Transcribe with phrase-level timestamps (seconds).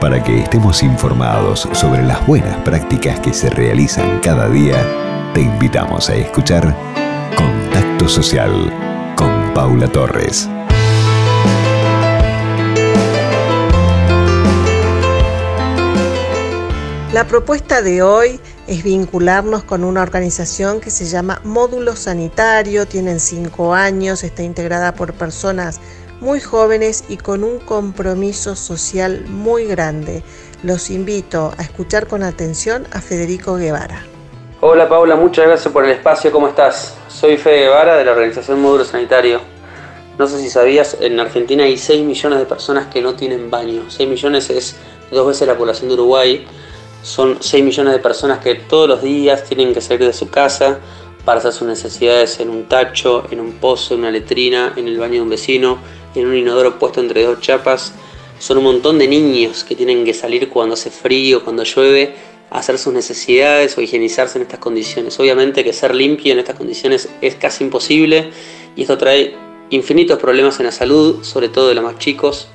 [0.00, 4.76] Para que estemos informados sobre las buenas prácticas que se realizan cada día,
[5.32, 6.76] te invitamos a escuchar
[7.34, 8.72] Contacto Social
[9.16, 10.50] con Paula Torres.
[17.14, 23.18] La propuesta de hoy es vincularnos con una organización que se llama Módulo Sanitario, tienen
[23.18, 25.80] cinco años, está integrada por personas
[26.20, 30.22] muy jóvenes y con un compromiso social muy grande.
[30.62, 34.04] Los invito a escuchar con atención a Federico Guevara.
[34.60, 36.96] Hola Paula, muchas gracias por el espacio, ¿cómo estás?
[37.08, 39.40] Soy Fede Guevara de la organización Módulo Sanitario.
[40.18, 43.82] No sé si sabías, en Argentina hay 6 millones de personas que no tienen baño.
[43.88, 44.76] 6 millones es
[45.10, 46.46] dos veces la población de Uruguay.
[47.02, 50.78] Son 6 millones de personas que todos los días tienen que salir de su casa
[51.26, 54.98] para hacer sus necesidades en un tacho, en un pozo, en una letrina, en el
[54.98, 55.78] baño de un vecino,
[56.20, 57.92] en un inodoro puesto entre dos chapas.
[58.38, 62.14] Son un montón de niños que tienen que salir cuando hace frío, cuando llueve,
[62.50, 65.18] a hacer sus necesidades o higienizarse en estas condiciones.
[65.18, 68.30] Obviamente que ser limpio en estas condiciones es casi imposible
[68.76, 69.34] y esto trae
[69.70, 72.48] infinitos problemas en la salud, sobre todo de los más chicos.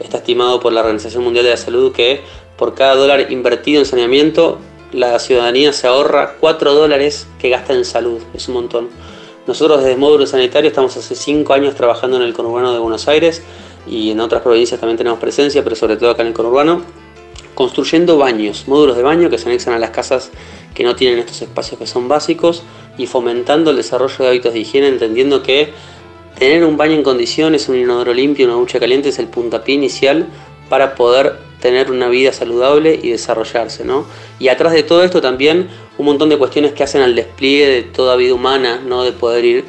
[0.00, 2.20] Está estimado por la Organización Mundial de la Salud que
[2.56, 4.58] por cada dólar invertido en saneamiento,
[4.92, 8.20] la ciudadanía se ahorra 4 dólares que gasta en salud.
[8.34, 8.88] Es un montón.
[9.48, 13.42] Nosotros desde Módulo Sanitario estamos hace 5 años trabajando en el conurbano de Buenos Aires
[13.86, 16.82] y en otras provincias también tenemos presencia, pero sobre todo acá en el conurbano,
[17.54, 20.30] construyendo baños, módulos de baño que se anexan a las casas
[20.74, 22.62] que no tienen estos espacios que son básicos
[22.98, 25.72] y fomentando el desarrollo de hábitos de higiene, entendiendo que
[26.38, 30.26] tener un baño en condiciones, un inodoro limpio, una ducha caliente es el puntapié inicial
[30.68, 34.06] para poder tener una vida saludable y desarrollarse, ¿no?
[34.38, 37.82] Y atrás de todo esto también un montón de cuestiones que hacen al despliegue de
[37.82, 39.04] toda vida humana, ¿no?
[39.04, 39.64] De poder ir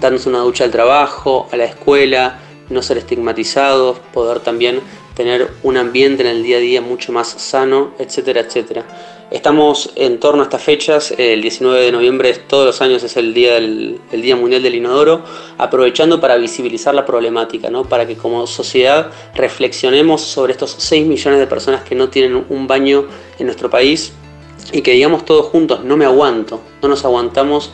[0.00, 4.80] dándose una ducha al trabajo, a la escuela, no ser estigmatizados, poder también
[5.14, 8.84] tener un ambiente en el día a día mucho más sano, etcétera, etcétera.
[9.30, 13.32] Estamos en torno a estas fechas, el 19 de noviembre todos los años es el
[13.32, 15.22] día, el día Mundial del Inodoro,
[15.56, 17.84] aprovechando para visibilizar la problemática, ¿no?
[17.84, 22.66] para que como sociedad reflexionemos sobre estos 6 millones de personas que no tienen un
[22.66, 23.06] baño
[23.38, 24.12] en nuestro país
[24.70, 27.72] y que digamos todos juntos, no me aguanto, no nos aguantamos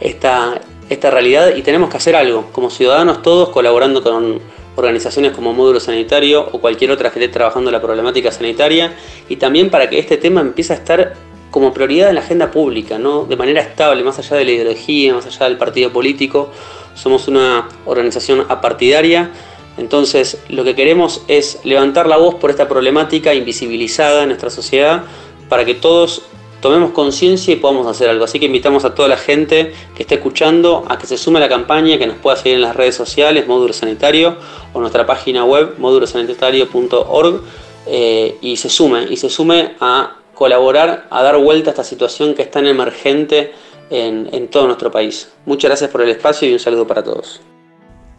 [0.00, 0.60] esta,
[0.90, 4.40] esta realidad y tenemos que hacer algo, como ciudadanos todos colaborando con
[4.76, 8.94] organizaciones como Módulo Sanitario o cualquier otra que esté trabajando la problemática sanitaria
[9.28, 11.14] y también para que este tema empiece a estar
[11.50, 13.24] como prioridad en la agenda pública, ¿no?
[13.24, 16.50] de manera estable, más allá de la ideología, más allá del partido político.
[16.94, 19.30] Somos una organización apartidaria,
[19.78, 25.04] entonces lo que queremos es levantar la voz por esta problemática invisibilizada en nuestra sociedad
[25.48, 26.22] para que todos
[26.60, 28.24] tomemos conciencia y podamos hacer algo.
[28.24, 31.40] Así que invitamos a toda la gente que esté escuchando a que se sume a
[31.40, 34.36] la campaña, que nos pueda seguir en las redes sociales, Módulo Sanitario,
[34.72, 37.40] o nuestra página web, módulosanitario.org,
[37.86, 42.34] eh, y se sume, y se sume a colaborar, a dar vuelta a esta situación
[42.34, 43.52] que es tan emergente
[43.90, 45.32] en, en todo nuestro país.
[45.46, 47.40] Muchas gracias por el espacio y un saludo para todos.